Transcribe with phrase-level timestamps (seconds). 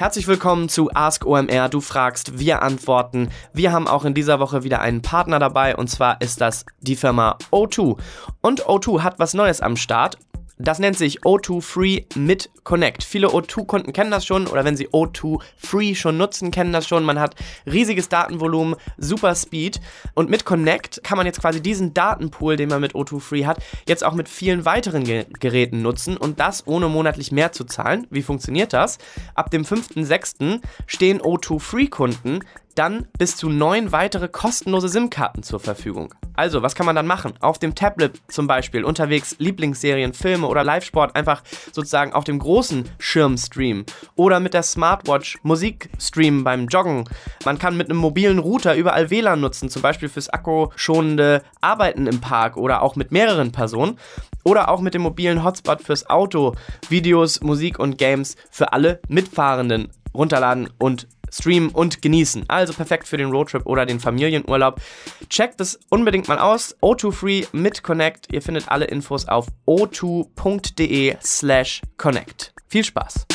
[0.00, 1.68] Herzlich willkommen zu Ask OMR.
[1.68, 3.28] Du fragst, wir antworten.
[3.52, 6.96] Wir haben auch in dieser Woche wieder einen Partner dabei und zwar ist das die
[6.96, 7.98] Firma O2.
[8.40, 10.16] Und O2 hat was Neues am Start.
[10.62, 13.02] Das nennt sich O2 Free mit Connect.
[13.02, 17.02] Viele O2-Kunden kennen das schon oder wenn sie O2 Free schon nutzen, kennen das schon.
[17.02, 19.80] Man hat riesiges Datenvolumen, super Speed
[20.14, 23.62] und mit Connect kann man jetzt quasi diesen Datenpool, den man mit O2 Free hat,
[23.88, 28.06] jetzt auch mit vielen weiteren Ge Geräten nutzen und das ohne monatlich mehr zu zahlen.
[28.10, 28.98] Wie funktioniert das?
[29.34, 30.60] Ab dem 5.6.
[30.86, 32.40] stehen O2 Free Kunden
[32.74, 36.14] dann bis zu neun weitere kostenlose SIM-Karten zur Verfügung.
[36.34, 37.34] Also, was kann man dann machen?
[37.40, 42.88] Auf dem Tablet zum Beispiel unterwegs Lieblingsserien, Filme oder Live-Sport einfach sozusagen auf dem großen
[42.98, 43.84] Schirm streamen.
[44.16, 47.04] Oder mit der Smartwatch Musik streamen beim Joggen.
[47.44, 52.20] Man kann mit einem mobilen Router überall WLAN nutzen, zum Beispiel fürs akkuschonende Arbeiten im
[52.20, 53.98] Park oder auch mit mehreren Personen.
[54.42, 56.54] Oder auch mit dem mobilen Hotspot fürs Auto,
[56.88, 62.44] Videos, Musik und Games für alle Mitfahrenden runterladen und streamen und genießen.
[62.48, 64.80] Also perfekt für den Roadtrip oder den Familienurlaub.
[65.28, 66.76] Checkt es unbedingt mal aus.
[66.82, 68.32] O2 Free mit Connect.
[68.32, 72.52] Ihr findet alle Infos auf o2.de slash connect.
[72.68, 73.26] Viel Spaß.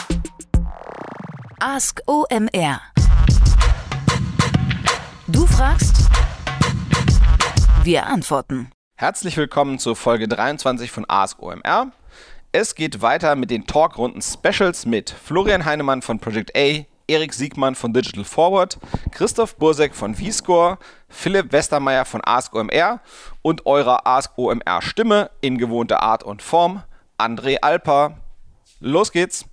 [1.60, 2.82] Ask OMR.
[5.28, 5.96] Du fragst,
[7.84, 8.70] wir antworten.
[8.98, 11.92] Herzlich willkommen zur Folge 23 von Ask OMR.
[12.52, 17.76] Es geht weiter mit den Talkrunden Specials mit Florian Heinemann von Project A, Erik Siegmann
[17.76, 18.80] von Digital Forward,
[19.12, 23.02] Christoph Bursek von VScore, Philipp Westermeier von Ask OMR
[23.42, 26.84] und eurer Ask OMR Stimme in gewohnter Art und Form,
[27.18, 28.18] André Alper.
[28.80, 29.46] Los geht's!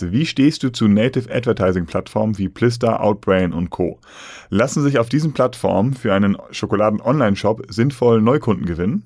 [0.00, 4.00] Wie stehst du zu Native Advertising Plattformen wie Plister, Outbrain und Co?
[4.48, 9.04] Lassen sich auf diesen Plattformen für einen Schokoladen-Online-Shop sinnvoll Neukunden gewinnen?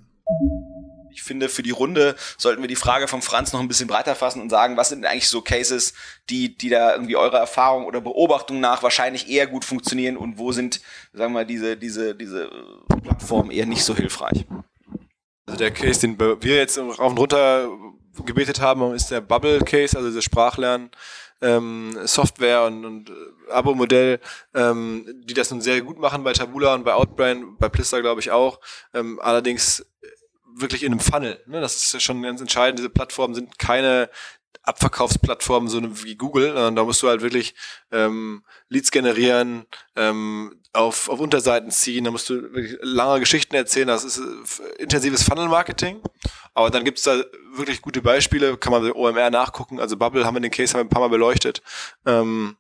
[1.15, 4.15] Ich finde, für die Runde sollten wir die Frage von Franz noch ein bisschen breiter
[4.15, 5.95] fassen und sagen, was sind eigentlich so Cases,
[6.29, 10.53] die, die da irgendwie eurer Erfahrung oder Beobachtung nach wahrscheinlich eher gut funktionieren und wo
[10.53, 10.81] sind,
[11.13, 12.51] sagen wir mal, diese, diese, diese
[13.03, 14.45] Plattformen eher nicht so hilfreich?
[15.47, 17.69] Also der Case, den wir jetzt rauf und runter
[18.25, 20.91] gebetet haben, ist der Bubble Case, also das Sprachlernen.
[21.41, 24.21] Ähm, Software und, und äh, Abo-Modell,
[24.55, 28.21] ähm, die das nun sehr gut machen bei Tabula und bei Outbrain, bei Plister glaube
[28.21, 28.61] ich auch.
[28.95, 29.85] Ähm, allerdings
[30.55, 31.43] wirklich in einem Funnel.
[31.47, 31.61] Ne?
[31.61, 32.79] Das ist ja schon ganz entscheidend.
[32.79, 34.09] Diese Plattformen sind keine
[34.63, 36.55] Abverkaufsplattformen so wie Google.
[36.55, 37.55] Da musst du halt wirklich
[37.93, 43.87] ähm, Leads generieren, ähm, auf, auf Unterseiten ziehen, da musst du wirklich lange Geschichten erzählen.
[43.87, 46.03] Das ist äh, intensives Funnel-Marketing.
[46.55, 47.23] Aber dann gibt's da
[47.55, 49.81] wirklich gute Beispiele, kann man bei OMR nachgucken.
[49.81, 51.63] Also Bubble haben wir den Case haben wir ein paar Mal beleuchtet.
[52.07, 52.57] Ähm,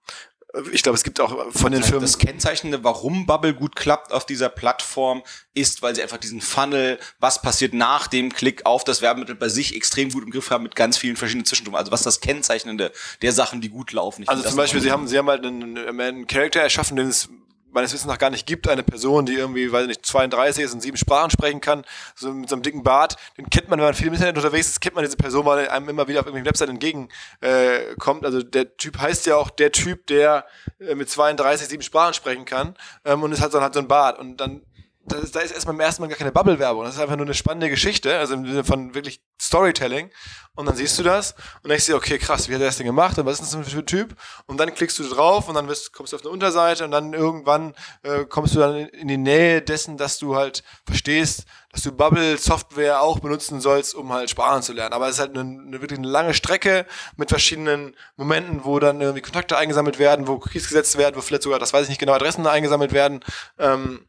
[0.72, 2.02] ich glaube, es gibt auch von den Firmen.
[2.02, 5.22] Das Kennzeichnende, warum Bubble gut klappt auf dieser Plattform,
[5.52, 9.48] ist, weil sie einfach diesen Funnel, was passiert nach dem Klick auf das Werbemittel bei
[9.48, 11.76] sich extrem gut im Griff haben mit ganz vielen verschiedenen Zwischenstufen.
[11.76, 14.22] Also was ist das Kennzeichnende der Sachen, die gut laufen.
[14.22, 17.28] Ich also zum Beispiel, sie haben, sie haben halt einen, einen Charakter erschaffen, den es
[17.74, 20.80] meines Wissens nach gar nicht gibt, eine Person, die irgendwie, weiß nicht, 32 ist und
[20.80, 23.94] sieben Sprachen sprechen kann, so mit so einem dicken Bart, den kennt man, wenn man
[23.94, 26.48] viel im Internet unterwegs ist, kennt man diese Person, weil einem immer wieder auf irgendwelchen
[26.48, 28.22] Webseiten entgegenkommt.
[28.22, 30.46] Äh, also der Typ heißt ja auch der Typ, der
[30.78, 33.88] äh, mit 32 sieben Sprachen sprechen kann ähm, und es hat dann halt so ein
[33.88, 34.62] Bart und dann
[35.06, 36.84] da ist, da ist erstmal im ersten Mal gar keine Bubble-Werbung.
[36.84, 40.10] Das ist einfach nur eine spannende Geschichte, also im Sinne von wirklich Storytelling.
[40.54, 42.86] Und dann siehst du das und denkst dir, okay, krass, wie hat er das denn
[42.86, 44.14] gemacht und was ist das für ein Typ?
[44.46, 47.12] Und dann klickst du drauf und dann wirst, kommst du auf eine Unterseite und dann
[47.12, 51.92] irgendwann äh, kommst du dann in die Nähe dessen, dass du halt verstehst, dass du
[51.92, 54.94] Bubble-Software auch benutzen sollst, um halt Sprachen zu lernen.
[54.94, 59.00] Aber es ist halt eine, eine, wirklich eine lange Strecke mit verschiedenen Momenten, wo dann
[59.00, 61.98] irgendwie Kontakte eingesammelt werden, wo Cookies gesetzt werden, wo vielleicht sogar, das weiß ich nicht
[61.98, 63.24] genau, Adressen eingesammelt werden.
[63.58, 64.06] Ähm,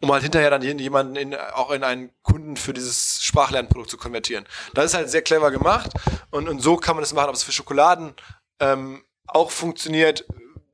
[0.00, 4.46] um halt hinterher dann jemanden in, auch in einen Kunden für dieses Sprachlernprodukt zu konvertieren.
[4.74, 5.90] Das ist halt sehr clever gemacht
[6.30, 7.28] und, und so kann man das machen.
[7.28, 8.14] Ob es für Schokoladen
[8.60, 10.24] ähm, auch funktioniert,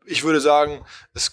[0.04, 1.32] ich würde sagen, es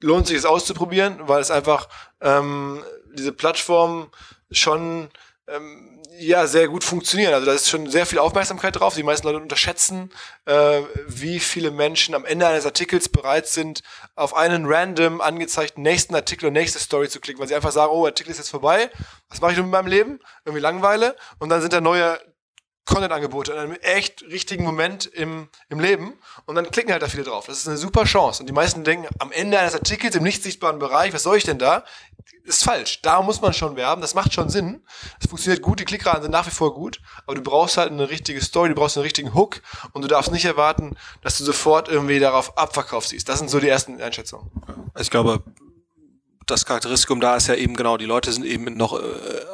[0.00, 1.88] lohnt sich es auszuprobieren, weil es einfach
[2.20, 2.82] ähm,
[3.14, 4.10] diese Plattform
[4.50, 5.10] schon
[5.54, 7.32] ähm, ja sehr gut funktionieren.
[7.32, 8.94] Also da ist schon sehr viel Aufmerksamkeit drauf.
[8.94, 10.10] Die meisten Leute unterschätzen,
[10.44, 13.82] äh, wie viele Menschen am Ende eines Artikels bereit sind,
[14.14, 17.92] auf einen random angezeigten nächsten Artikel und nächste Story zu klicken, weil sie einfach sagen,
[17.92, 18.90] oh, Artikel ist jetzt vorbei.
[19.28, 20.20] Was mache ich nun mit meinem Leben?
[20.44, 21.16] Irgendwie Langweile.
[21.38, 22.18] Und dann sind da neue
[22.90, 26.14] Content-Angebote in einem echt richtigen Moment im, im Leben
[26.44, 27.46] und dann klicken halt da viele drauf.
[27.46, 28.42] Das ist eine super Chance.
[28.42, 31.44] Und die meisten denken, am Ende eines Artikels im nicht sichtbaren Bereich, was soll ich
[31.44, 31.84] denn da?
[32.44, 33.00] Ist falsch.
[33.02, 34.00] Da muss man schon werben.
[34.00, 34.82] Das macht schon Sinn.
[35.20, 35.78] Das funktioniert gut.
[35.78, 37.00] Die Klickraten sind nach wie vor gut.
[37.26, 38.70] Aber du brauchst halt eine richtige Story.
[38.70, 39.60] Du brauchst einen richtigen Hook.
[39.92, 43.28] Und du darfst nicht erwarten, dass du sofort irgendwie darauf Abverkauf siehst.
[43.28, 44.50] Das sind so die ersten Einschätzungen.
[44.98, 45.44] Ich glaube,
[46.50, 49.02] das Charakteristikum da ist ja eben genau, die Leute sind eben noch äh,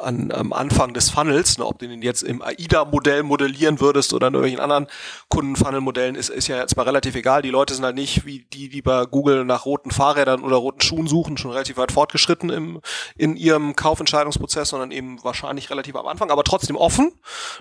[0.01, 4.27] an, am Anfang des Funnels, ne, ob du den jetzt im AIDA-Modell modellieren würdest oder
[4.27, 4.87] in irgendwelchen anderen
[5.29, 7.41] Kunden-Funnel-Modellen, ist, ist ja jetzt mal relativ egal.
[7.41, 10.81] Die Leute sind halt nicht wie die, die bei Google nach roten Fahrrädern oder roten
[10.81, 12.81] Schuhen suchen, schon relativ weit fortgeschritten im,
[13.15, 17.11] in ihrem Kaufentscheidungsprozess, sondern eben wahrscheinlich relativ am Anfang, aber trotzdem offen.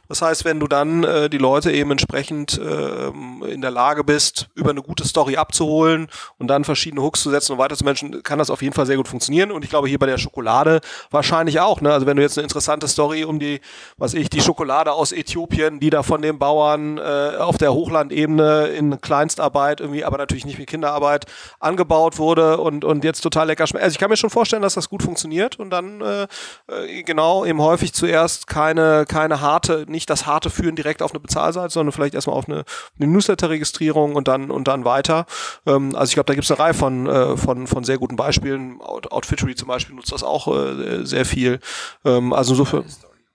[0.08, 4.48] Das heißt, wenn du dann äh, die Leute eben entsprechend äh, in der Lage bist,
[4.54, 6.08] über eine gute Story abzuholen
[6.38, 8.86] und dann verschiedene Hooks zu setzen und weiter zu Menschen, kann das auf jeden Fall
[8.86, 9.25] sehr gut funktionieren.
[9.50, 10.80] Und ich glaube, hier bei der Schokolade
[11.10, 11.80] wahrscheinlich auch.
[11.80, 11.92] Ne?
[11.92, 13.60] Also wenn du jetzt eine interessante Story um die,
[13.96, 18.68] was ich, die Schokolade aus Äthiopien, die da von den Bauern äh, auf der Hochlandebene
[18.68, 21.26] in Kleinstarbeit irgendwie, aber natürlich nicht mit Kinderarbeit
[21.60, 23.84] angebaut wurde und, und jetzt total lecker schmeckt.
[23.84, 26.22] Also ich kann mir schon vorstellen, dass das gut funktioniert und dann äh,
[26.68, 31.20] äh genau eben häufig zuerst keine, keine harte, nicht das harte Führen direkt auf eine
[31.20, 32.64] Bezahlseite, sondern vielleicht erstmal auf eine,
[32.98, 35.26] eine Newsletter-Registrierung und dann und dann weiter.
[35.66, 38.16] Ähm, also ich glaube, da gibt es eine Reihe von, äh, von, von sehr guten
[38.16, 38.80] Beispielen.
[39.06, 41.60] Out Outfittery zum Beispiel nutzt das auch äh, sehr viel.
[42.04, 42.84] Ähm, also insofern.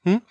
[0.03, 0.21] Hm?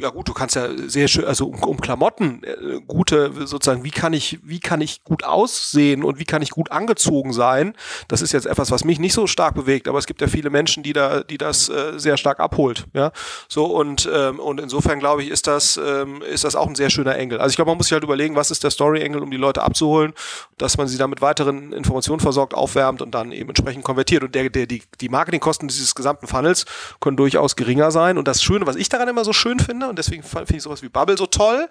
[0.00, 3.90] Ja gut, du kannst ja sehr schön, also um, um Klamotten, äh, gute, sozusagen, wie
[3.90, 7.74] kann ich, wie kann ich gut aussehen und wie kann ich gut angezogen sein?
[8.08, 10.50] Das ist jetzt etwas, was mich nicht so stark bewegt, aber es gibt ja viele
[10.50, 13.12] Menschen, die da, die das äh, sehr stark abholt, ja.
[13.48, 16.90] So und ähm, und insofern glaube ich, ist das ähm, ist das auch ein sehr
[16.90, 17.38] schöner Engel.
[17.38, 19.36] Also ich glaube, man muss sich halt überlegen, was ist der Story Engel, um die
[19.36, 20.12] Leute abzuholen,
[20.58, 24.22] dass man sie dann mit weiteren Informationen versorgt, aufwärmt und dann eben entsprechend konvertiert.
[24.24, 26.64] Und der, der die die Marketingkosten dieses gesamten Funnels
[27.00, 28.18] können durchaus geringer sein.
[28.18, 30.82] Und das Schöne, was ich daran immer so schön finde, und deswegen finde ich sowas
[30.82, 31.68] wie Bubble so toll.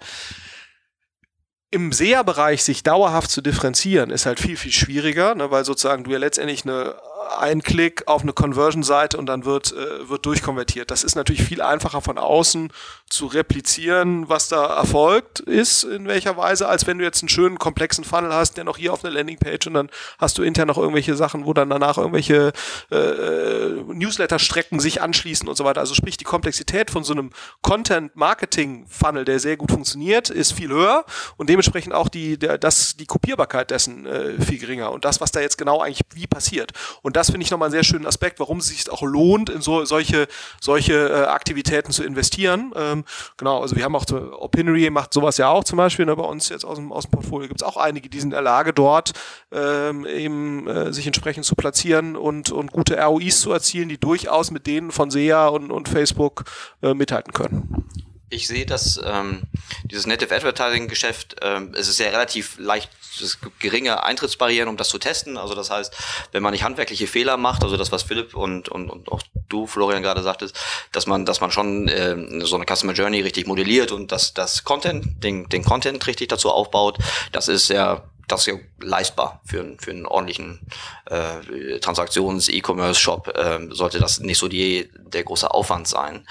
[1.70, 6.10] Im SEA-Bereich sich dauerhaft zu differenzieren, ist halt viel, viel schwieriger, ne, weil sozusagen du
[6.10, 6.96] ja letztendlich eine
[7.38, 10.90] ein Klick auf eine Conversion-Seite und dann wird, äh, wird durchkonvertiert.
[10.90, 12.72] Das ist natürlich viel einfacher von außen
[13.08, 17.58] zu replizieren, was da erfolgt ist, in welcher Weise, als wenn du jetzt einen schönen,
[17.58, 20.78] komplexen Funnel hast, der noch hier auf einer Landingpage und dann hast du intern noch
[20.78, 22.52] irgendwelche Sachen, wo dann danach irgendwelche
[22.90, 25.80] äh, Newsletter-Strecken sich anschließen und so weiter.
[25.80, 27.30] Also sprich, die Komplexität von so einem
[27.60, 31.04] Content-Marketing-Funnel, der sehr gut funktioniert, ist viel höher
[31.36, 35.32] und dementsprechend auch die, der, das, die Kopierbarkeit dessen äh, viel geringer und das, was
[35.32, 36.72] da jetzt genau eigentlich wie passiert.
[37.02, 39.60] Und das finde ich nochmal einen sehr schönen Aspekt, warum es sich auch lohnt, in
[39.60, 40.28] so, solche,
[40.60, 42.72] solche äh, Aktivitäten zu investieren.
[42.76, 43.04] Ähm,
[43.36, 46.48] genau, also wir haben auch, Opinory macht sowas ja auch zum Beispiel, ne, bei uns
[46.48, 48.72] jetzt aus dem, aus dem Portfolio gibt es auch einige, die sind in der Lage,
[48.72, 49.12] dort
[49.52, 54.50] ähm, eben äh, sich entsprechend zu platzieren und, und gute ROIs zu erzielen, die durchaus
[54.50, 56.44] mit denen von SEA und, und Facebook
[56.82, 57.84] äh, mithalten können.
[58.32, 59.42] Ich sehe, dass ähm,
[59.84, 62.90] dieses Native Advertising Geschäft, ähm, es ist ja relativ leicht,
[63.20, 65.36] es gibt geringe Eintrittsbarrieren, um das zu testen.
[65.36, 65.94] Also das heißt,
[66.32, 69.66] wenn man nicht handwerkliche Fehler macht, also das, was Philipp und, und, und auch du,
[69.66, 70.58] Florian, gerade sagtest,
[70.92, 74.64] dass man, dass man schon äh, so eine Customer Journey richtig modelliert und dass das
[74.64, 76.96] Content, den, den Content richtig dazu aufbaut,
[77.32, 80.60] das ist ja das ist ja leistbar für, für einen ordentlichen
[81.06, 83.28] äh, Transaktions-E-Commerce-Shop.
[83.36, 86.26] Äh, sollte das nicht so die, der große Aufwand sein.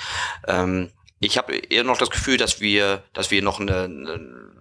[0.47, 0.89] Ähm,
[1.21, 4.51] ich habe eher noch das Gefühl, dass wir, dass wir noch eine, eine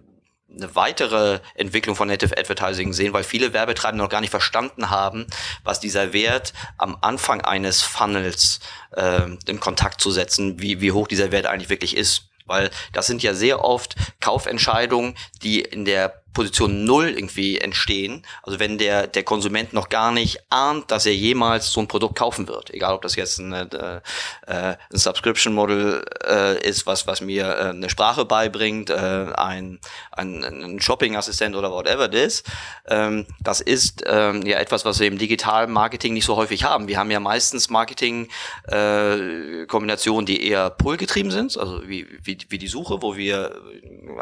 [0.55, 5.25] eine weitere Entwicklung von Native Advertising sehen, weil viele Werbetreibende noch gar nicht verstanden haben,
[5.63, 8.59] was dieser Wert am Anfang eines Funnels
[8.91, 12.29] äh, in Kontakt zu setzen, wie, wie hoch dieser Wert eigentlich wirklich ist.
[12.45, 18.23] Weil das sind ja sehr oft Kaufentscheidungen, die in der Position Null irgendwie entstehen.
[18.43, 22.17] Also wenn der, der Konsument noch gar nicht ahnt, dass er jemals so ein Produkt
[22.17, 22.73] kaufen wird.
[22.73, 24.01] Egal, ob das jetzt ein, äh,
[24.47, 29.79] ein Subscription Model äh, ist, was, was mir äh, eine Sprache beibringt, äh, ein,
[30.11, 32.43] ein, ein Shopping-Assistent oder whatever it is.
[32.87, 36.87] Ähm, das ist ähm, ja etwas, was wir im digitalen Marketing nicht so häufig haben.
[36.87, 42.67] Wir haben ja meistens Marketing-Kombinationen, äh, die eher pull-getrieben sind, also wie, wie, wie die
[42.67, 43.55] Suche, wo wir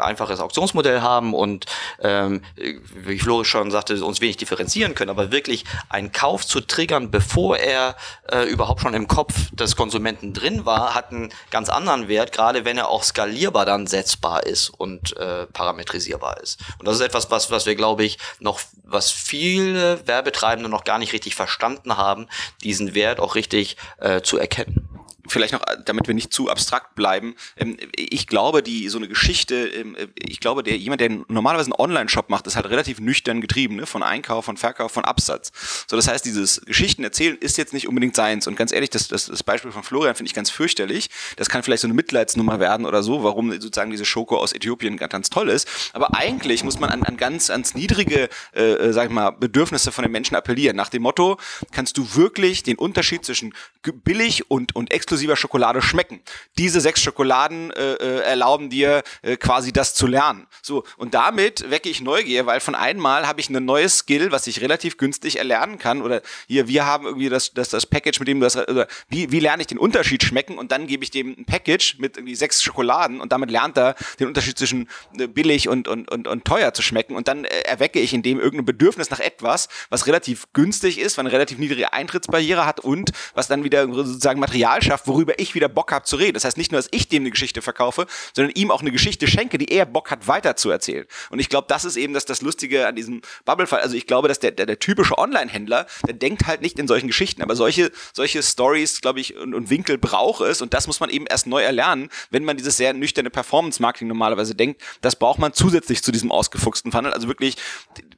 [0.00, 1.66] einfaches Auktionsmodell haben und
[2.00, 7.10] ähm, wie Florian schon sagte, uns wenig differenzieren können, aber wirklich einen Kauf zu triggern,
[7.10, 7.96] bevor er
[8.30, 12.64] äh, überhaupt schon im Kopf des Konsumenten drin war, hat einen ganz anderen Wert, gerade
[12.64, 16.60] wenn er auch skalierbar dann setzbar ist und äh, parametrisierbar ist.
[16.78, 20.98] Und das ist etwas, was, was wir, glaube ich, noch, was viele Werbetreibende noch gar
[20.98, 22.26] nicht richtig verstanden haben,
[22.62, 24.89] diesen Wert auch richtig äh, zu erkennen
[25.30, 29.66] vielleicht noch, damit wir nicht zu abstrakt bleiben, ähm, ich glaube, die so eine Geschichte,
[29.66, 33.76] ähm, ich glaube, der jemand, der normalerweise einen Online-Shop macht, ist halt relativ nüchtern getrieben,
[33.76, 33.86] ne?
[33.86, 35.52] von Einkauf, von Verkauf, von Absatz.
[35.88, 38.46] So, das heißt, dieses Geschichten erzählen ist jetzt nicht unbedingt seins.
[38.46, 41.10] Und ganz ehrlich, das, das, das Beispiel von Florian finde ich ganz fürchterlich.
[41.36, 44.96] Das kann vielleicht so eine Mitleidsnummer werden oder so, warum sozusagen diese Schoko aus Äthiopien
[44.96, 45.68] ganz, ganz toll ist.
[45.92, 49.92] Aber eigentlich muss man an, an ganz ans niedrige, äh, äh, sag ich mal, Bedürfnisse
[49.92, 50.76] von den Menschen appellieren.
[50.76, 51.38] Nach dem Motto,
[51.72, 56.20] kannst du wirklich den Unterschied zwischen billig und, und exklusiv exklusiver Schokolade schmecken.
[56.56, 60.46] Diese sechs Schokoladen äh, äh, erlauben dir äh, quasi das zu lernen.
[60.62, 64.46] So und damit wecke ich Neugier, weil von einmal habe ich ein neues Skill, was
[64.46, 66.00] ich relativ günstig erlernen kann.
[66.00, 69.30] Oder hier, wir haben irgendwie das, das, das Package, mit dem du das, oder wie,
[69.30, 72.34] wie lerne ich den Unterschied schmecken und dann gebe ich dem ein Package mit irgendwie
[72.34, 76.44] sechs Schokoladen und damit lernt er den Unterschied zwischen äh, billig und, und, und, und
[76.46, 77.14] teuer zu schmecken.
[77.14, 81.18] Und dann äh, erwecke ich in dem irgendein Bedürfnis nach etwas, was relativ günstig ist,
[81.18, 85.56] was eine relativ niedrige Eintrittsbarriere hat und was dann wieder sozusagen Material schafft, worüber ich
[85.56, 86.34] wieder Bock habe zu reden.
[86.34, 89.26] Das heißt nicht nur, dass ich dem eine Geschichte verkaufe, sondern ihm auch eine Geschichte
[89.26, 91.04] schenke, die er Bock hat weiter zu erzählen.
[91.30, 93.80] Und ich glaube, das ist eben das, das Lustige an diesem Bubble-Fall.
[93.80, 97.08] Also ich glaube, dass der, der, der typische Online-Händler, der denkt halt nicht in solchen
[97.08, 97.42] Geschichten.
[97.42, 100.62] Aber solche, solche Stories, glaube ich, und, und Winkel braucht es.
[100.62, 104.54] Und das muss man eben erst neu erlernen, wenn man dieses sehr nüchterne Performance-Marketing normalerweise
[104.54, 104.80] denkt.
[105.00, 107.12] Das braucht man zusätzlich zu diesem ausgefuchsten Funnel.
[107.12, 107.56] Also wirklich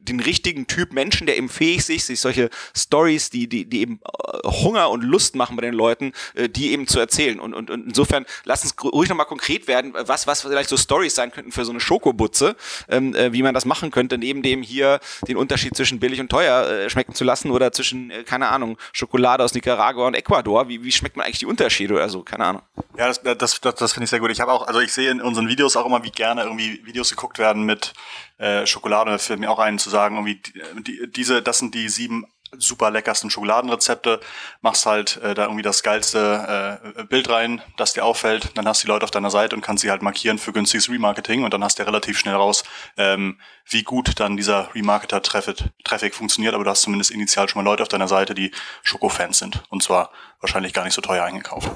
[0.01, 4.01] den richtigen Typ Menschen, der eben fähig ist, sich solche Stories, die, die, die eben
[4.05, 7.41] äh, Hunger und Lust machen bei den Leuten, äh, die eben zu erzählen.
[7.41, 11.15] Und, und, und insofern lass uns ruhig nochmal konkret werden, was, was vielleicht so Stories
[11.15, 12.57] sein könnten für so eine Schokobutze,
[12.89, 16.29] ähm, äh, wie man das machen könnte, neben dem hier den Unterschied zwischen billig und
[16.29, 20.69] teuer äh, schmecken zu lassen oder zwischen, äh, keine Ahnung, Schokolade aus Nicaragua und Ecuador.
[20.69, 22.23] Wie, wie schmeckt man eigentlich die Unterschiede oder so?
[22.23, 22.63] Keine Ahnung.
[22.97, 24.31] Ja, das, das, das, das finde ich sehr gut.
[24.31, 27.11] Ich habe auch, also ich sehe in unseren Videos auch immer, wie gerne irgendwie Videos
[27.11, 27.93] geguckt werden mit
[28.39, 29.11] äh, Schokolade.
[29.11, 30.41] Da fällt mir auch ein zu sagen, irgendwie
[30.83, 32.27] die, diese, das sind die sieben
[32.59, 34.21] super leckersten Schokoladenrezepte,
[34.61, 38.83] machst halt äh, da irgendwie das geilste äh, Bild rein, das dir auffällt, dann hast
[38.83, 41.53] du die Leute auf deiner Seite und kannst sie halt markieren für günstiges Remarketing und
[41.55, 42.65] dann hast du relativ schnell raus,
[42.97, 47.83] ähm, wie gut dann dieser Remarketer-Traffic funktioniert, aber du hast zumindest initial schon mal Leute
[47.83, 48.51] auf deiner Seite, die
[48.83, 51.71] Schoko-Fans sind und zwar wahrscheinlich gar nicht so teuer eingekauft.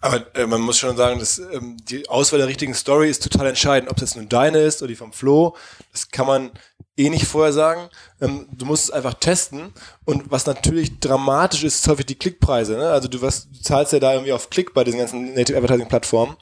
[0.00, 3.46] Aber äh, man muss schon sagen, dass ähm, die Auswahl der richtigen Story ist total
[3.46, 5.56] entscheidend, ob das jetzt nun deine ist oder die vom Flo.
[5.92, 6.50] Das kann man
[6.96, 7.88] eh nicht vorher sagen.
[8.20, 9.72] Ähm, du musst es einfach testen.
[10.04, 12.76] Und was natürlich dramatisch ist, ist häufig die Klickpreise.
[12.76, 12.88] Ne?
[12.88, 15.88] Also du, was, du zahlst ja da irgendwie auf Klick bei diesen ganzen Native Advertising
[15.88, 16.36] Plattformen.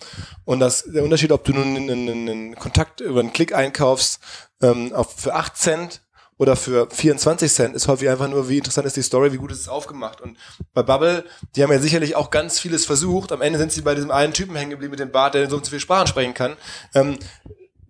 [0.45, 4.21] Und das, der Unterschied, ob du nun einen, einen, einen Kontakt über einen Klick einkaufst
[4.63, 6.01] ähm, auf, für 8 Cent
[6.37, 9.53] oder für 24 Cent ist häufig einfach nur, wie interessant ist die Story, wie gut
[9.53, 10.21] ist es aufgemacht.
[10.21, 10.37] Und
[10.73, 13.31] bei Bubble, die haben ja sicherlich auch ganz vieles versucht.
[13.31, 15.57] Am Ende sind sie bei diesem einen Typen hängen geblieben mit dem Bart, der so
[15.57, 16.57] und so viele Sprachen sprechen kann.
[16.93, 17.19] Ähm,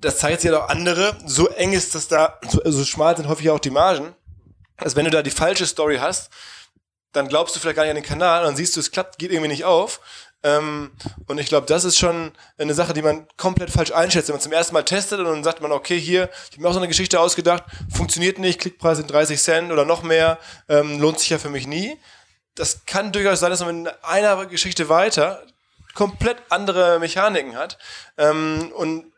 [0.00, 1.16] das zeigt sich ja auch andere.
[1.26, 4.14] So eng ist das da, so, so schmal sind häufig auch die Margen.
[4.76, 6.30] Also wenn du da die falsche Story hast,
[7.12, 9.18] dann glaubst du vielleicht gar nicht an den Kanal und dann siehst du, es klappt,
[9.18, 10.00] geht irgendwie nicht auf.
[10.42, 10.90] Ähm,
[11.26, 14.28] und ich glaube, das ist schon eine Sache, die man komplett falsch einschätzt.
[14.28, 16.68] Wenn man zum ersten Mal testet und dann sagt man, okay, hier, ich habe mir
[16.68, 21.00] auch so eine Geschichte ausgedacht, funktioniert nicht, Klickpreis sind 30 Cent oder noch mehr, ähm,
[21.00, 21.98] lohnt sich ja für mich nie.
[22.56, 25.42] Das kann durchaus sein, dass man mit einer Geschichte weiter
[25.94, 27.78] komplett andere Mechaniken hat.
[28.18, 29.13] Ähm, und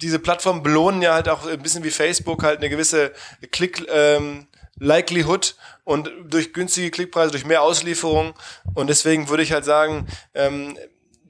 [0.00, 3.12] diese Plattformen belohnen ja halt auch ein bisschen wie Facebook halt eine gewisse
[3.50, 4.46] Klick, ähm,
[4.78, 8.34] Likelihood und durch günstige Klickpreise, durch mehr Auslieferung.
[8.74, 10.78] Und deswegen würde ich halt sagen, ähm,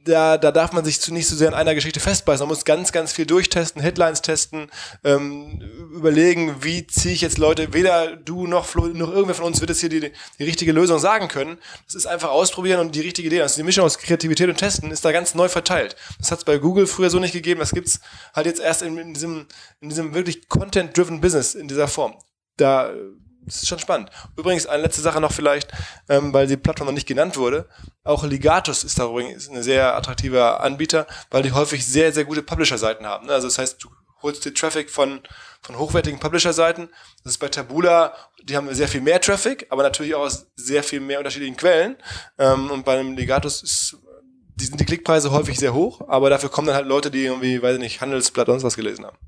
[0.08, 2.44] da, da darf man sich nicht so sehr an einer Geschichte festbeißen.
[2.44, 4.70] Man muss ganz, ganz viel durchtesten, Headlines testen,
[5.04, 5.60] ähm,
[5.92, 9.70] überlegen, wie ziehe ich jetzt Leute, weder du noch Flo, noch irgendwer von uns wird
[9.70, 11.58] jetzt hier die, die richtige Lösung sagen können.
[11.86, 13.42] Das ist einfach ausprobieren und die richtige Idee.
[13.42, 15.96] Also die Mischung aus Kreativität und Testen ist da ganz neu verteilt.
[16.18, 17.60] Das hat es bei Google früher so nicht gegeben.
[17.60, 18.00] Das gibt's
[18.34, 19.46] halt jetzt erst in, in diesem,
[19.80, 22.14] in diesem wirklich Content-driven Business in dieser Form.
[22.56, 22.92] Da
[23.48, 24.10] das ist schon spannend.
[24.36, 25.70] Übrigens, eine letzte Sache noch vielleicht,
[26.08, 27.68] ähm, weil die Plattform noch nicht genannt wurde.
[28.04, 32.42] Auch Ligatus ist da übrigens ein sehr attraktiver Anbieter, weil die häufig sehr, sehr gute
[32.42, 33.26] Publisher-Seiten haben.
[33.26, 33.32] Ne?
[33.32, 33.90] Also das heißt, du
[34.22, 35.20] holst dir Traffic von,
[35.62, 36.88] von hochwertigen Publisher-Seiten.
[37.24, 40.82] Das ist bei Tabula, die haben sehr viel mehr Traffic, aber natürlich auch aus sehr
[40.82, 41.96] viel mehr unterschiedlichen Quellen.
[42.38, 43.96] Ähm, und bei einem Ligatus ist,
[44.56, 47.62] die sind die Klickpreise häufig sehr hoch, aber dafür kommen dann halt Leute, die irgendwie,
[47.62, 49.18] weiß ich nicht, Handelsblatt und was gelesen haben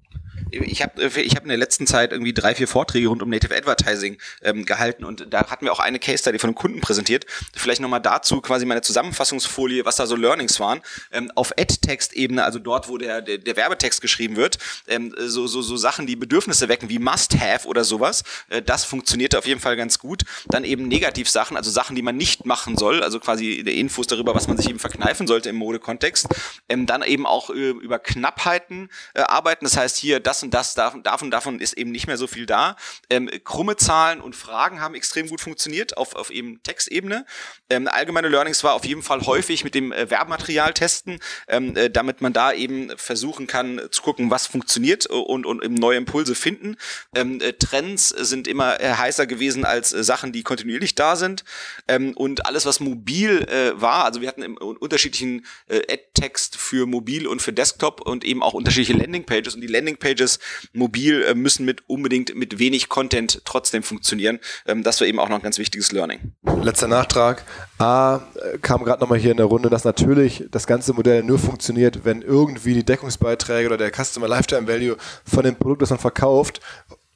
[0.50, 3.30] ich habe äh, ich hab in der letzten Zeit irgendwie drei, vier Vorträge rund um
[3.30, 6.80] Native Advertising ähm, gehalten und da hatten wir auch eine Case Study von einem Kunden
[6.80, 7.26] präsentiert.
[7.54, 10.80] Vielleicht nochmal dazu quasi meine Zusammenfassungsfolie, was da so Learnings waren.
[11.12, 15.62] Ähm, auf Ad-Text-Ebene, also dort, wo der, der, der Werbetext geschrieben wird, ähm, so, so,
[15.62, 19.76] so Sachen, die Bedürfnisse wecken, wie Must-Have oder sowas, äh, das funktionierte auf jeden Fall
[19.76, 20.22] ganz gut.
[20.46, 24.48] Dann eben Negativsachen, also Sachen, die man nicht machen soll, also quasi Infos darüber, was
[24.48, 26.28] man sich eben verkneifen sollte im Modekontext.
[26.68, 30.74] Ähm, dann eben auch äh, über Knappheiten äh, arbeiten, das heißt hier, das und das,
[30.74, 32.76] davon, davon, davon ist eben nicht mehr so viel da.
[33.08, 37.26] Ähm, krumme Zahlen und Fragen haben extrem gut funktioniert auf, auf eben Textebene.
[37.68, 41.18] Ähm, allgemeine Learnings war auf jeden Fall häufig mit dem äh, Werbematerial testen,
[41.48, 45.74] ähm, äh, damit man da eben versuchen kann zu gucken, was funktioniert und, und eben
[45.74, 46.76] neue Impulse finden.
[47.14, 51.44] Ähm, äh, Trends sind immer äh, heißer gewesen als äh, Sachen, die kontinuierlich da sind.
[51.88, 56.86] Ähm, und alles, was mobil äh, war, also wir hatten im unterschiedlichen äh, Ad-Text für
[56.86, 60.38] mobil und für Desktop und eben auch unterschiedliche Landingpages und die Landingpages Business
[60.72, 64.38] mobil äh, müssen mit unbedingt mit wenig Content trotzdem funktionieren.
[64.66, 66.32] Ähm, das war eben auch noch ein ganz wichtiges Learning.
[66.62, 67.44] Letzter Nachtrag.
[67.78, 68.20] A,
[68.62, 72.22] kam gerade nochmal hier in der Runde, dass natürlich das ganze Modell nur funktioniert, wenn
[72.22, 76.60] irgendwie die Deckungsbeiträge oder der Customer Lifetime Value von dem Produkt, das man verkauft,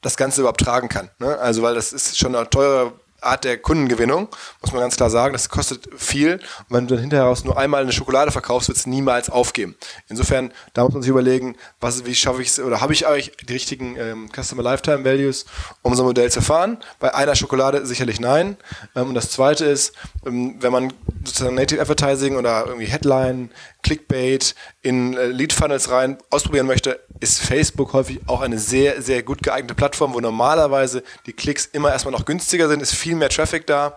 [0.00, 1.10] das Ganze überhaupt tragen kann.
[1.18, 1.38] Ne?
[1.38, 2.92] Also, weil das ist schon eine teure
[3.24, 4.28] Art der Kundengewinnung,
[4.60, 5.32] muss man ganz klar sagen.
[5.32, 6.34] Das kostet viel.
[6.34, 9.76] Und wenn du dann hinterher nur einmal eine Schokolade verkaufst, wird es niemals aufgeben.
[10.08, 13.32] Insofern, da muss man sich überlegen, was, wie schaffe ich es, oder habe ich eigentlich
[13.36, 15.46] die richtigen ähm, Customer Lifetime Values,
[15.82, 16.78] um so ein Modell zu fahren?
[17.00, 18.56] Bei einer Schokolade sicherlich nein.
[18.94, 19.94] Ähm, und das zweite ist,
[20.26, 20.92] ähm, wenn man
[21.24, 23.50] sozusagen Native Advertising oder irgendwie Headline,
[23.82, 29.22] Clickbait in äh, Lead Funnels rein ausprobieren möchte, ist Facebook häufig auch eine sehr, sehr
[29.22, 33.28] gut geeignete Plattform, wo normalerweise die Klicks immer erstmal noch günstiger sind, ist viel mehr
[33.28, 33.96] Traffic da.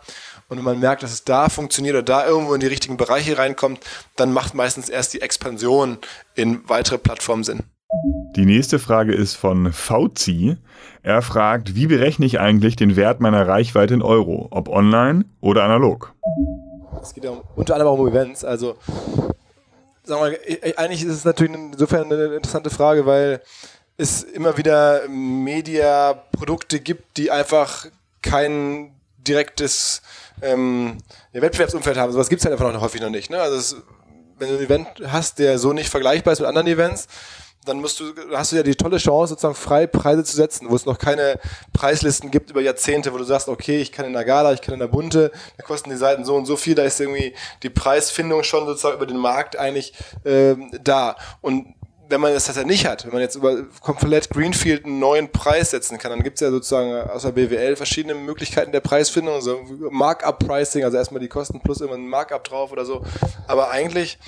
[0.50, 3.38] Und wenn man merkt, dass es da funktioniert oder da irgendwo in die richtigen Bereiche
[3.38, 3.80] reinkommt,
[4.16, 5.98] dann macht meistens erst die Expansion
[6.36, 7.64] in weitere Plattformen Sinn.
[8.36, 10.58] Die nächste Frage ist von Fauzi.
[11.04, 15.64] Er fragt, wie berechne ich eigentlich den Wert meiner Reichweite in Euro, ob online oder
[15.64, 16.14] analog?
[17.02, 18.44] Es geht ja um, unter anderem auch um Events.
[18.44, 18.76] Also,
[20.04, 20.38] sagen wir, mal,
[20.76, 23.42] eigentlich ist es natürlich insofern eine interessante Frage, weil
[23.96, 27.88] es immer wieder Media-Produkte gibt, die einfach
[28.22, 28.92] kein
[29.28, 30.02] direktes
[30.42, 30.98] ähm,
[31.34, 32.12] Wettbewerbsumfeld haben.
[32.12, 33.30] Sowas gibt es halt einfach noch häufig noch nicht.
[33.30, 33.40] Ne?
[33.40, 33.76] Also es,
[34.38, 37.08] wenn du ein Event hast, der so nicht vergleichbar ist mit anderen Events,
[37.68, 40.76] dann musst du, hast du ja die tolle Chance, sozusagen frei Preise zu setzen, wo
[40.76, 41.40] es noch keine
[41.74, 44.74] Preislisten gibt über Jahrzehnte, wo du sagst, okay, ich kann in der Gala, ich kann
[44.74, 47.70] in der Bunte, da kosten die Seiten so und so viel, da ist irgendwie die
[47.70, 49.94] Preisfindung schon sozusagen über den Markt eigentlich
[50.26, 51.18] ähm, da.
[51.42, 51.76] Und
[52.10, 55.72] wenn man das tatsächlich nicht hat, wenn man jetzt über komplett Greenfield einen neuen Preis
[55.72, 59.60] setzen kann, dann gibt es ja sozusagen außer BWL verschiedene Möglichkeiten der Preisfindung, so
[59.92, 63.04] Markup-Pricing, also erstmal die Kosten plus immer ein Markup drauf oder so.
[63.48, 64.20] Aber eigentlich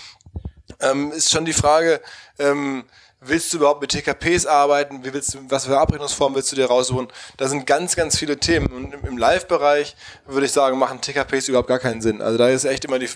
[0.82, 2.02] ähm, ist schon die Frage,
[2.38, 2.84] ähm,
[3.22, 5.04] willst du überhaupt mit TKPs arbeiten?
[5.04, 7.08] Wie willst du, was für Abrechnungsformen willst du dir raussuchen?
[7.38, 8.68] Da sind ganz, ganz viele Themen.
[8.68, 9.96] Und im, Live-Bereich
[10.26, 12.22] würde ich sagen, machen TKPs überhaupt gar keinen Sinn.
[12.22, 13.10] Also da ist echt immer die,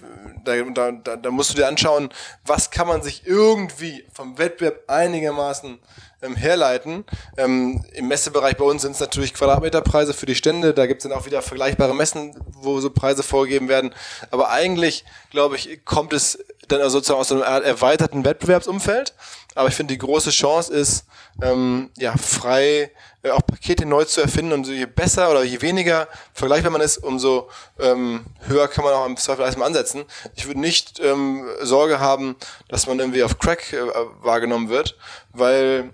[0.43, 2.09] da, da, da musst du dir anschauen,
[2.45, 5.79] was kann man sich irgendwie vom Wettbewerb einigermaßen
[6.23, 7.05] ähm, herleiten.
[7.37, 10.73] Ähm, Im Messebereich bei uns sind es natürlich Quadratmeterpreise für die Stände.
[10.73, 13.93] Da gibt es dann auch wieder vergleichbare Messen, wo so Preise vorgegeben werden.
[14.31, 19.13] Aber eigentlich, glaube ich, kommt es dann sozusagen aus einem erweiterten Wettbewerbsumfeld.
[19.55, 21.05] Aber ich finde, die große Chance ist,
[21.41, 22.91] ähm, ja, frei
[23.23, 24.53] äh, auch Pakete neu zu erfinden.
[24.53, 29.05] Und je besser oder je weniger vergleichbar man ist, umso ähm, höher kann man auch
[29.05, 30.03] im Zweifel erstmal ansetzen.
[30.35, 32.35] Ich würde nicht ähm, Sorge haben,
[32.69, 33.77] dass man irgendwie auf Crack äh,
[34.21, 34.97] wahrgenommen wird,
[35.31, 35.91] weil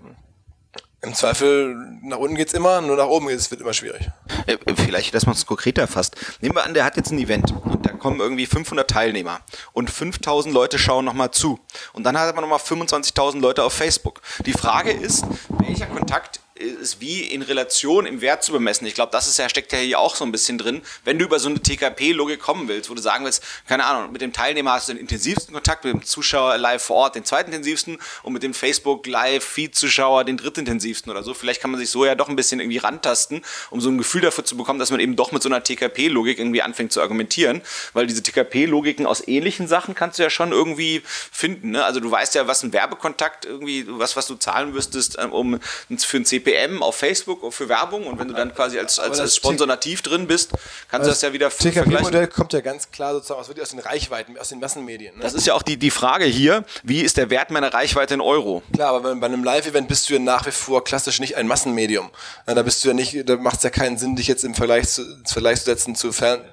[1.02, 4.08] im Zweifel nach unten geht's immer, nur nach oben geht's, wird immer schwierig.
[4.46, 6.16] Äh, vielleicht, dass man es konkreter fasst.
[6.40, 9.40] Nehmen wir an, der hat jetzt ein Event und da kommen irgendwie 500 Teilnehmer
[9.72, 11.58] und 5000 Leute schauen nochmal zu.
[11.92, 14.20] Und dann hat man nochmal 25.000 Leute auf Facebook.
[14.44, 18.86] Die Frage ist, welcher Kontakt ist wie in Relation im Wert zu bemessen.
[18.86, 20.82] Ich glaube, das ist ja, steckt ja hier auch so ein bisschen drin.
[21.04, 24.20] Wenn du über so eine TKP-Logik kommen willst, wo du sagen willst, keine Ahnung, mit
[24.20, 27.98] dem Teilnehmer hast du den intensivsten Kontakt, mit dem Zuschauer live vor Ort den zweitintensivsten
[28.22, 31.34] und mit dem Facebook Live Feed-Zuschauer den drittintensivsten oder so.
[31.34, 34.20] Vielleicht kann man sich so ja doch ein bisschen irgendwie rantasten, um so ein Gefühl
[34.20, 37.62] dafür zu bekommen, dass man eben doch mit so einer TKP-Logik irgendwie anfängt zu argumentieren,
[37.94, 41.70] weil diese TKP-Logiken aus ähnlichen Sachen kannst du ja schon irgendwie finden.
[41.70, 41.84] Ne?
[41.84, 45.60] Also du weißt ja, was ein Werbekontakt irgendwie, was, was du zahlen müsstest, ähm, um
[45.98, 49.20] für ein CP CPM auf Facebook für Werbung und wenn du dann quasi als, als,
[49.20, 50.52] als Sponsor nativ drin bist,
[50.90, 51.90] kannst du das ja wieder vergleichen.
[51.90, 55.16] TKP-Modell kommt ja ganz klar sozusagen aus, aus den Reichweiten, aus den Massenmedien.
[55.16, 55.22] Ne?
[55.22, 58.20] Das ist ja auch die, die Frage hier, wie ist der Wert meiner Reichweite in
[58.20, 58.62] Euro?
[58.72, 62.10] Klar, aber bei einem Live-Event bist du ja nach wie vor klassisch nicht ein Massenmedium.
[62.46, 64.88] Da bist du ja nicht, da macht es ja keinen Sinn, dich jetzt im Vergleich
[64.88, 66.44] zu, Vergleich zu setzen zu Fern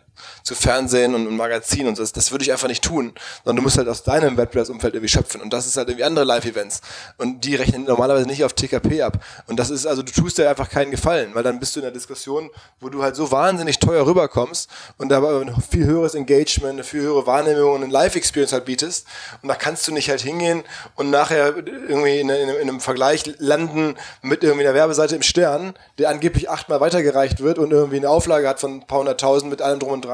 [0.44, 3.62] zu Fernsehen und, und Magazin und das, das würde ich einfach nicht tun, sondern du
[3.64, 5.42] musst halt aus deinem Wettbewerbsumfeld irgendwie schöpfen.
[5.42, 6.82] Und das ist halt irgendwie andere Live-Events.
[7.18, 9.24] Und die rechnen normalerweise nicht auf TKP ab.
[9.48, 11.86] Und das ist also, du tust dir einfach keinen Gefallen, weil dann bist du in
[11.86, 12.50] einer Diskussion,
[12.80, 16.84] wo du halt so wahnsinnig teuer rüberkommst und da aber ein viel höheres Engagement, eine
[16.84, 19.08] viel höhere Wahrnehmung und eine Live-Experience halt bietest.
[19.42, 20.64] Und da kannst du nicht halt hingehen
[20.96, 25.74] und nachher irgendwie in, in, in einem Vergleich landen mit irgendwie einer Werbeseite im Stern,
[25.98, 29.62] der angeblich achtmal weitergereicht wird und irgendwie eine Auflage hat von ein paar hunderttausend mit
[29.62, 30.07] allem drum und dran.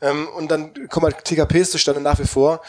[0.00, 2.60] Ähm, und dann kommen halt TKPs zustande nach wie vor.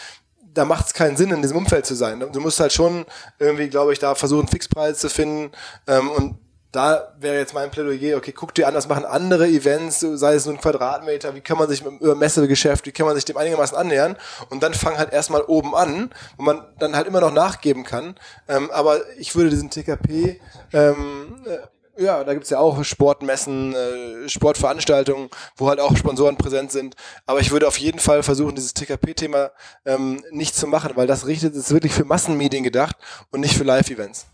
[0.53, 2.19] Da macht es keinen Sinn, in diesem Umfeld zu sein.
[2.19, 3.05] Du musst halt schon
[3.39, 5.51] irgendwie, glaube ich, da versuchen, Fixpreise zu finden.
[5.87, 6.37] Ähm, und
[6.75, 10.45] da wäre jetzt mein Plädoyer, okay, guck dir an, was machen andere Events, sei es
[10.45, 13.77] nur ein Quadratmeter, wie kann man sich über Messegeschäft, wie kann man sich dem einigermaßen
[13.77, 14.17] annähern
[14.49, 18.15] und dann fang halt erstmal oben an, wo man dann halt immer noch nachgeben kann.
[18.49, 20.41] Ähm, aber ich würde diesen TKP
[20.73, 21.57] ähm, äh,
[21.97, 26.95] ja, da gibt's ja auch Sportmessen, äh, Sportveranstaltungen, wo halt auch Sponsoren präsent sind.
[27.25, 29.51] Aber ich würde auf jeden Fall versuchen, dieses TKP-Thema
[29.85, 32.97] ähm, nicht zu machen, weil das richtet ist wirklich für Massenmedien gedacht
[33.31, 34.27] und nicht für Live-Events.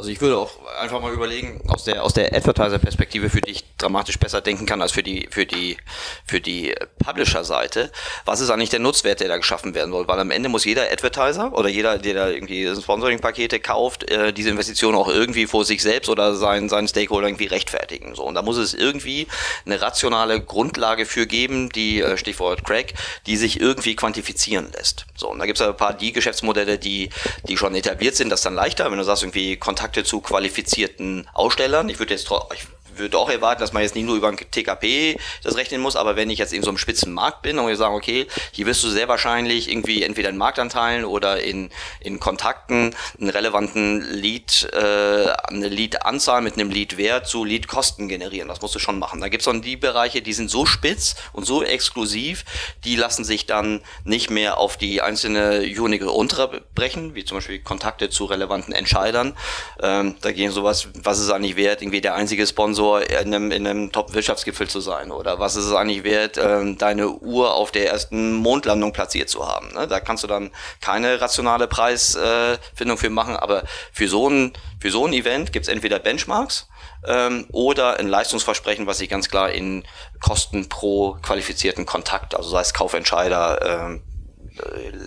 [0.00, 3.64] Also ich würde auch einfach mal überlegen, aus der, aus der Advertiser-Perspektive, für die ich
[3.76, 5.76] dramatisch besser denken kann als für die, für die,
[6.24, 7.92] für die Publisher-Seite,
[8.24, 10.08] was ist eigentlich der Nutzwert, der da geschaffen werden soll?
[10.08, 14.48] Weil am Ende muss jeder Advertiser oder jeder, der da irgendwie Sponsoring-Pakete kauft, äh, diese
[14.48, 18.14] Investition auch irgendwie vor sich selbst oder seinen, seinen Stakeholder irgendwie rechtfertigen.
[18.14, 18.24] So.
[18.24, 19.26] Und da muss es irgendwie
[19.66, 22.94] eine rationale Grundlage für geben, die, äh, Stichwort Crack,
[23.26, 25.04] die sich irgendwie quantifizieren lässt.
[25.14, 25.30] So.
[25.30, 27.10] Und da gibt es ein paar die Geschäftsmodelle, die,
[27.46, 31.26] die schon etabliert sind, das dann leichter, wenn du sagst, irgendwie Kontakt Kontakte zu qualifizierten
[31.32, 31.88] Ausstellern.
[31.88, 32.66] Ich würde jetzt ich
[33.00, 36.16] würde auch erwarten, dass man jetzt nicht nur über ein TKP das rechnen muss, aber
[36.16, 38.82] wenn ich jetzt in so einem spitzen Markt bin und wir sagen, okay, hier wirst
[38.84, 45.30] du sehr wahrscheinlich irgendwie entweder in Marktanteilen oder in, in Kontakten einen relevanten Lead, äh,
[45.48, 48.48] eine Lead-Anzahl mit einem Lead-Wert zu Lead-Kosten generieren.
[48.48, 49.20] Das musst du schon machen.
[49.20, 52.44] Da gibt es dann die Bereiche, die sind so spitz und so exklusiv,
[52.84, 58.10] die lassen sich dann nicht mehr auf die einzelne Unit unterbrechen, wie zum Beispiel Kontakte
[58.10, 59.36] zu relevanten Entscheidern.
[59.80, 63.66] Ähm, da gehen sowas, was ist eigentlich wert, irgendwie der einzige Sponsor in einem, in
[63.66, 65.10] einem Top-Wirtschaftsgipfel zu sein?
[65.10, 69.46] Oder was ist es eigentlich wert, ähm, deine Uhr auf der ersten Mondlandung platziert zu
[69.46, 69.72] haben?
[69.72, 69.86] Ne?
[69.86, 70.50] Da kannst du dann
[70.80, 75.72] keine rationale Preisfindung für machen, aber für so ein, für so ein Event gibt es
[75.72, 76.68] entweder Benchmarks
[77.06, 79.84] ähm, oder ein Leistungsversprechen, was sich ganz klar in
[80.20, 84.02] Kosten pro qualifizierten Kontakt, also sei es Kaufentscheider, ähm,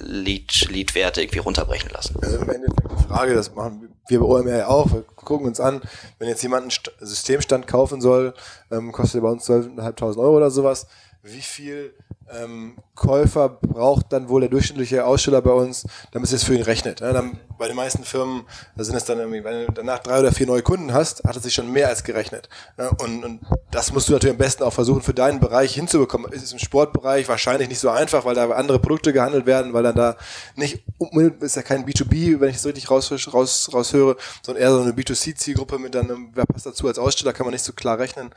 [0.01, 2.17] Lead, Leadwerte irgendwie runterbrechen lassen.
[2.21, 5.59] Also im Endeffekt die Frage, das machen wir bei OMR ja auch, wir gucken uns
[5.59, 5.81] an,
[6.19, 8.33] wenn jetzt jemand einen Systemstand kaufen soll,
[8.71, 10.87] ähm, kostet bei uns 12.500 Euro oder sowas,
[11.21, 11.93] wie viel
[12.31, 16.61] ähm, Käufer braucht dann wohl der durchschnittliche Aussteller bei uns, damit es jetzt für ihn
[16.61, 16.99] rechnet.
[16.99, 18.43] Ja, dann, bei den meisten Firmen,
[18.75, 21.35] da sind es dann irgendwie, wenn du danach drei oder vier neue Kunden hast, hat
[21.35, 22.49] es sich schon mehr als gerechnet.
[22.77, 26.31] Ja, und, und das musst du natürlich am besten auch versuchen, für deinen Bereich hinzubekommen.
[26.33, 29.83] Es ist im Sportbereich wahrscheinlich nicht so einfach, weil da andere Produkte gehandelt werden, weil
[29.83, 30.15] dann da
[30.55, 30.83] nicht,
[31.39, 34.91] ist ja kein B2B, wenn ich das richtig raus, raus, raushöre, sondern eher so eine
[34.91, 38.33] B2C-Zielgruppe mit dann, wer passt dazu als Aussteller, kann man nicht so klar rechnen.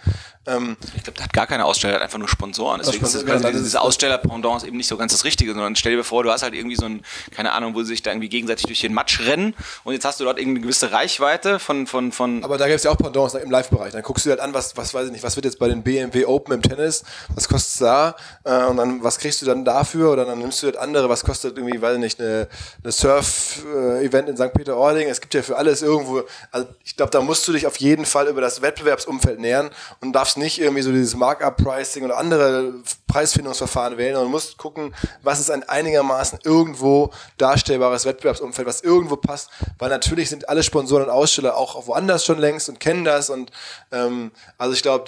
[0.46, 2.80] Ähm, ich glaube, der hat gar keine Aussteller, hat einfach nur Sponsoren.
[2.80, 3.42] Deswegen ist das, quasi
[3.76, 6.76] Aussteller-Pendant eben nicht so ganz das Richtige, sondern stell dir vor, du hast halt irgendwie
[6.76, 9.92] so ein, keine Ahnung, wo sie sich da irgendwie gegenseitig durch den Matsch rennen und
[9.92, 12.44] jetzt hast du dort irgendwie eine gewisse Reichweite von, von, von.
[12.44, 13.92] Aber da gibt es ja auch Pendants im Live-Bereich.
[13.92, 15.82] Dann guckst du halt an, was, was weiß ich nicht, was wird jetzt bei den
[15.82, 18.16] BMW Open im Tennis, was kostet es da?
[18.44, 20.12] Äh, und dann, was kriegst du dann dafür?
[20.12, 22.48] Oder dann nimmst du halt andere, was kostet irgendwie, weiß ich nicht, eine,
[22.82, 24.52] eine Surf-Event in St.
[24.52, 25.08] Peter-Ording.
[25.08, 28.06] Es gibt ja für alles irgendwo, also ich glaube, da musst du dich auf jeden
[28.06, 32.74] Fall über das Wettbewerbsumfeld nähern und darfst nicht irgendwie so dieses Markup-Pricing oder andere
[33.06, 33.65] Preisfindungsverfahren
[33.96, 39.90] wählen, sondern musst gucken, was ist ein einigermaßen irgendwo darstellbares Wettbewerbsumfeld, was irgendwo passt, weil
[39.90, 43.30] natürlich sind alle Sponsoren und Aussteller auch woanders schon längst und kennen das.
[43.30, 43.50] Und
[43.92, 45.04] ähm, also ich glaube,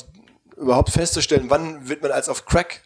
[0.56, 2.82] überhaupt festzustellen, wann wird man als auf Crack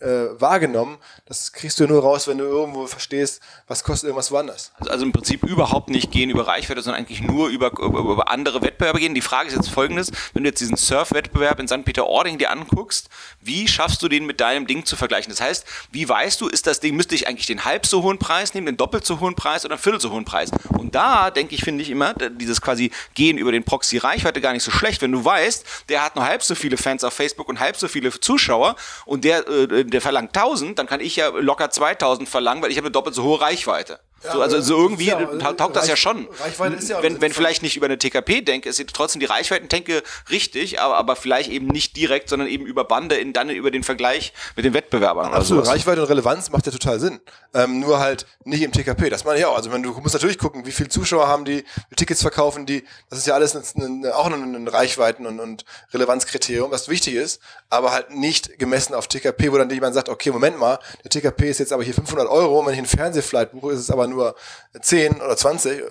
[0.00, 0.98] äh, wahrgenommen.
[1.26, 4.72] Das kriegst du nur raus, wenn du irgendwo verstehst, was kostet irgendwas woanders.
[4.78, 8.30] Also, also im Prinzip überhaupt nicht gehen über Reichweite, sondern eigentlich nur über, über, über
[8.30, 9.14] andere Wettbewerbe gehen.
[9.14, 11.84] Die Frage ist jetzt folgendes, wenn du jetzt diesen Surf-Wettbewerb in St.
[11.84, 13.08] Peter-Ording dir anguckst,
[13.40, 15.30] wie schaffst du den mit deinem Ding zu vergleichen?
[15.30, 18.18] Das heißt, wie weißt du, ist das Ding, müsste ich eigentlich den halb so hohen
[18.18, 20.50] Preis nehmen, den doppelt so hohen Preis oder einen viertel so hohen Preis?
[20.78, 24.52] Und da, denke ich, finde ich immer, dieses quasi Gehen über den Proxy Reichweite gar
[24.52, 27.48] nicht so schlecht, wenn du weißt, der hat nur halb so viele Fans auf Facebook
[27.48, 28.76] und halb so viele Zuschauer
[29.06, 32.76] und der, äh, der verlangt 1000, dann kann ich ja locker 2000 verlangen, weil ich
[32.76, 34.00] habe eine doppelt so hohe Reichweite.
[34.22, 36.28] Ja, so, also so irgendwie ja, taugt das ja schon.
[36.40, 40.02] Reichweite ist ja wenn, wenn vielleicht nicht über eine TKP denke, ist trotzdem die Reichweiten-Denke
[40.30, 43.82] richtig, aber, aber vielleicht eben nicht direkt, sondern eben über Bande, in, dann über den
[43.82, 45.32] Vergleich mit den Wettbewerbern.
[45.32, 47.20] Also Reichweite und Relevanz macht ja total Sinn.
[47.52, 49.10] Ähm, nur halt nicht im TKP.
[49.10, 49.56] Das meine ich auch.
[49.56, 52.84] Also wenn du musst natürlich gucken, wie viele Zuschauer haben die, Tickets verkaufen die.
[53.10, 57.40] Das ist ja alles eine, eine, auch ein Reichweiten- und, und Relevanzkriterium, was wichtig ist,
[57.68, 61.50] aber halt nicht gemessen auf TKP, wo dann jemand sagt, okay, Moment mal, der TKP
[61.50, 64.13] ist jetzt aber hier 500 Euro, wenn ich einen Fernsehflight buche, ist es aber nur
[64.14, 64.34] nur
[64.80, 65.82] 10 oder 20,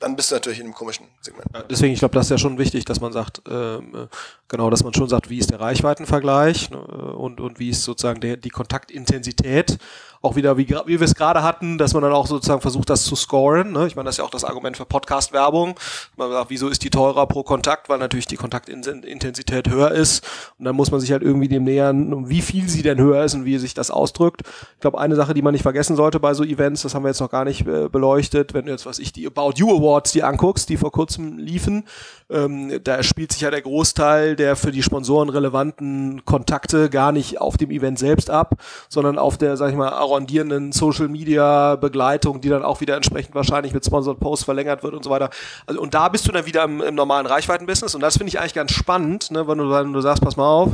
[0.00, 1.46] dann bist du natürlich in einem komischen Segment.
[1.70, 4.08] Deswegen, ich glaube, das ist ja schon wichtig, dass man sagt, ähm,
[4.48, 8.20] genau, dass man schon sagt, wie ist der Reichweitenvergleich ne, und, und wie ist sozusagen
[8.20, 9.78] der, die Kontaktintensität
[10.22, 13.04] auch wieder, wie, wie wir es gerade hatten, dass man dann auch sozusagen versucht, das
[13.04, 13.72] zu scoren.
[13.72, 13.86] Ne?
[13.86, 15.74] Ich meine, das ist ja auch das Argument für Podcast-Werbung.
[16.16, 17.88] Man sagt, wieso ist die teurer pro Kontakt?
[17.88, 20.26] Weil natürlich die Kontaktintensität höher ist.
[20.58, 23.34] Und dann muss man sich halt irgendwie dem nähern, wie viel sie denn höher ist
[23.34, 24.42] und wie sich das ausdrückt.
[24.74, 27.08] Ich glaube, eine Sache, die man nicht vergessen sollte bei so Events, das haben wir
[27.08, 30.12] jetzt noch gar nicht äh, beleuchtet, wenn du jetzt, was ich, die About You Awards
[30.12, 31.84] die anguckst, die vor kurzem liefen,
[32.30, 37.40] ähm, da spielt sich ja der Großteil der für die Sponsoren relevanten Kontakte gar nicht
[37.40, 38.54] auf dem Event selbst ab,
[38.88, 43.34] sondern auf der, sag ich mal, arrondierenden Social Media Begleitung, die dann auch wieder entsprechend
[43.34, 45.30] wahrscheinlich mit Sponsored Posts verlängert wird und so weiter.
[45.66, 48.40] Also, und da bist du dann wieder im, im normalen Reichweitenbusiness und das finde ich
[48.40, 50.70] eigentlich ganz spannend, ne, wenn du, wenn du sagst, pass mal auf,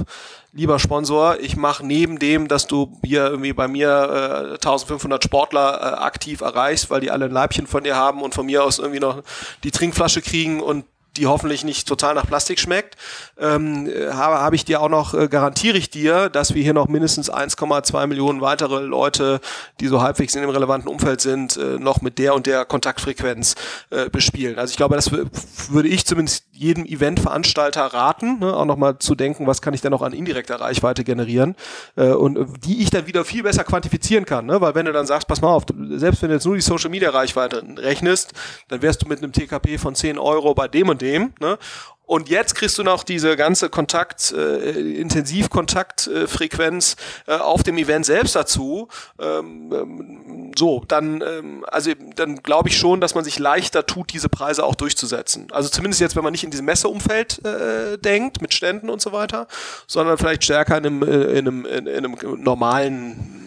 [0.52, 5.80] lieber Sponsor, ich mache neben dem, dass du hier irgendwie bei mir äh, 1500 Sportler
[5.80, 8.78] äh, aktiv erreichst, weil die alle ein Leibchen von dir haben und von mir aus
[8.78, 9.22] irgendwie noch
[9.64, 10.84] die Trinkflasche kriegen und
[11.16, 12.96] die hoffentlich nicht total nach Plastik schmeckt,
[13.38, 16.88] ähm, habe, habe ich dir auch noch, äh, garantiere ich dir, dass wir hier noch
[16.88, 19.40] mindestens 1,2 Millionen weitere Leute,
[19.80, 23.54] die so halbwegs in dem relevanten Umfeld sind, äh, noch mit der und der Kontaktfrequenz
[23.90, 24.58] äh, bespielen.
[24.58, 29.46] Also ich glaube, das würde ich zumindest jedem Eventveranstalter raten, ne, auch nochmal zu denken,
[29.46, 31.54] was kann ich denn noch an indirekter Reichweite generieren
[31.96, 34.60] äh, und äh, die ich dann wieder viel besser quantifizieren kann, ne?
[34.60, 36.90] weil wenn du dann sagst, pass mal auf, selbst wenn du jetzt nur die Social
[36.90, 38.32] Media Reichweite rechnest,
[38.68, 41.32] dann wärst du mit einem TKP von 10 Euro bei dem und dem dem.
[41.40, 41.58] Ne?
[42.06, 46.94] Und jetzt kriegst du noch diese ganze Kontakt, äh, Intensivkontaktfrequenz
[47.26, 48.86] äh, auf dem Event selbst dazu.
[49.20, 54.12] Ähm, ähm, so, dann, ähm, also dann glaube ich schon, dass man sich leichter tut,
[54.12, 55.48] diese Preise auch durchzusetzen.
[55.50, 59.10] Also zumindest jetzt, wenn man nicht in diesem Messeumfeld äh, denkt, mit Ständen und so
[59.10, 59.48] weiter,
[59.88, 63.45] sondern vielleicht stärker in einem, äh, in einem, in, in einem normalen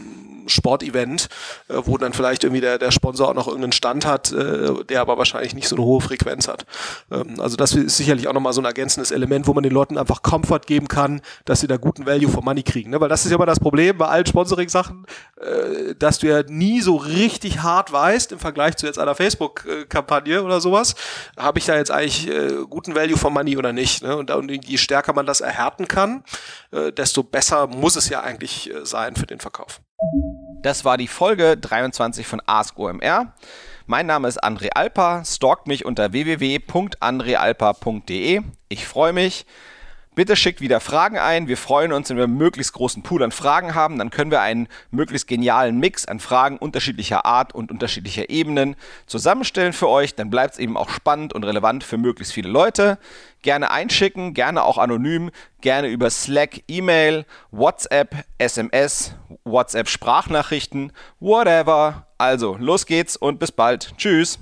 [0.49, 1.29] Sportevent,
[1.67, 5.01] äh, wo dann vielleicht irgendwie der, der Sponsor auch noch irgendeinen Stand hat, äh, der
[5.01, 6.65] aber wahrscheinlich nicht so eine hohe Frequenz hat.
[7.11, 9.97] Ähm, also das ist sicherlich auch nochmal so ein ergänzendes Element, wo man den Leuten
[9.97, 12.91] einfach Comfort geben kann, dass sie da guten Value for Money kriegen.
[12.91, 12.99] Ne?
[13.01, 15.05] Weil das ist ja immer das Problem bei allen Sponsoring-Sachen,
[15.39, 20.43] äh, dass du ja nie so richtig hart weißt im Vergleich zu jetzt einer Facebook-Kampagne
[20.43, 20.95] oder sowas,
[21.37, 24.03] habe ich da jetzt eigentlich äh, guten Value for Money oder nicht.
[24.03, 24.15] Ne?
[24.15, 26.23] Und, und je stärker man das erhärten kann,
[26.71, 29.81] äh, desto besser muss es ja eigentlich äh, sein für den Verkauf.
[30.61, 33.33] Das war die Folge 23 von Ask OMR.
[33.85, 35.23] Mein Name ist André Alper.
[35.25, 38.41] Stalkt mich unter www.andrealper.de.
[38.67, 39.45] Ich freue mich.
[40.19, 41.47] Bitte schickt wieder Fragen ein.
[41.47, 43.97] Wir freuen uns, wenn wir einen möglichst großen Pool an Fragen haben.
[43.97, 49.71] Dann können wir einen möglichst genialen Mix an Fragen unterschiedlicher Art und unterschiedlicher Ebenen zusammenstellen
[49.71, 50.15] für euch.
[50.15, 52.97] Dann bleibt es eben auch spannend und relevant für möglichst viele Leute.
[53.43, 59.13] Gerne einschicken, gerne auch anonym, gerne über Slack, E-Mail, WhatsApp, SMS,
[59.45, 62.07] WhatsApp Sprachnachrichten, whatever.
[62.17, 63.93] Also, los geht's und bis bald.
[63.95, 64.37] Tschüss.